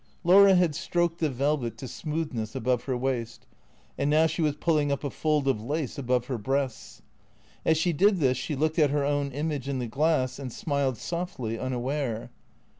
[0.23, 3.45] Laura had stroked the velvet to smoothness about her waist,
[3.99, 7.03] and now she was pulling up a fold of lace above her breasts.
[7.63, 10.97] As she did this she looked at her own image in the glass and smiled
[10.97, 12.31] softly, unaware.